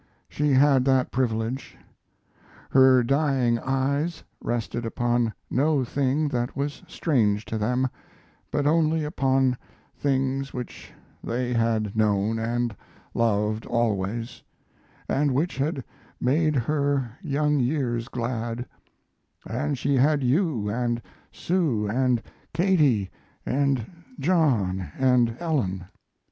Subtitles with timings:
[0.27, 1.77] She had that privilege.
[2.71, 7.87] Her dying eyes rested upon no thing that was strange to them,
[8.49, 9.59] but only upon
[9.95, 10.91] things which
[11.23, 14.41] they had known & loved always
[14.83, 15.83] & which had
[16.19, 18.65] made her young years glad;
[19.19, 20.67] & she had you
[21.15, 22.17] & Sue
[22.53, 25.85] & Katie && John & Ellen.